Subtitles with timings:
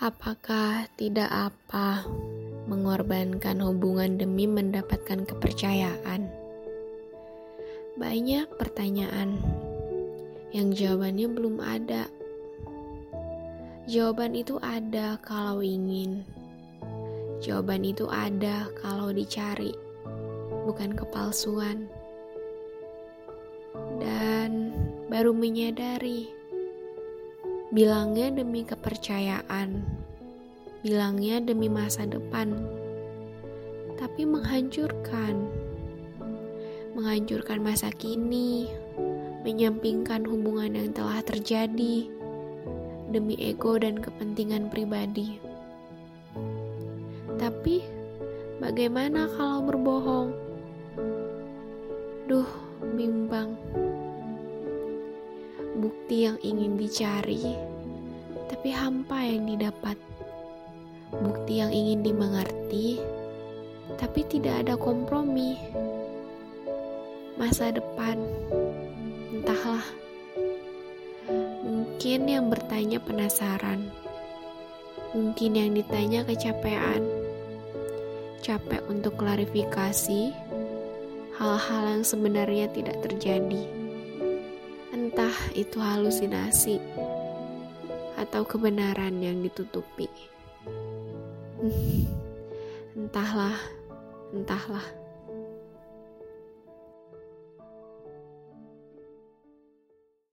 [0.00, 2.08] Apakah tidak apa
[2.64, 6.24] mengorbankan hubungan demi mendapatkan kepercayaan?
[8.00, 9.36] Banyak pertanyaan
[10.56, 12.08] yang jawabannya belum ada.
[13.84, 16.24] Jawaban itu ada kalau ingin.
[17.44, 19.76] Jawaban itu ada kalau dicari,
[20.64, 21.92] bukan kepalsuan.
[24.00, 24.72] Dan
[25.12, 26.39] baru menyadari
[27.70, 29.86] Bilangnya demi kepercayaan,
[30.82, 32.50] bilangnya demi masa depan,
[33.94, 35.38] tapi menghancurkan,
[36.98, 38.66] menghancurkan masa kini,
[39.46, 42.10] menyampingkan hubungan yang telah terjadi.
[43.14, 45.38] Demi ego dan kepentingan pribadi.
[47.38, 47.86] Tapi,
[48.58, 50.34] bagaimana kalau berbohong?
[52.26, 52.50] Duh,
[52.98, 53.54] bimbang
[55.80, 57.56] bukti yang ingin dicari,
[58.52, 59.96] tapi hampa yang didapat.
[61.10, 63.00] Bukti yang ingin dimengerti,
[63.98, 65.58] tapi tidak ada kompromi.
[67.40, 68.20] Masa depan,
[69.32, 69.82] entahlah.
[71.64, 73.88] Mungkin yang bertanya penasaran,
[75.16, 77.02] mungkin yang ditanya kecapean,
[78.44, 80.30] capek untuk klarifikasi
[81.40, 83.79] hal-hal yang sebenarnya tidak terjadi.
[85.20, 86.80] Entah itu halusinasi
[88.16, 90.08] atau kebenaran yang ditutupi.
[92.96, 93.60] Entahlah,
[94.32, 94.99] entahlah.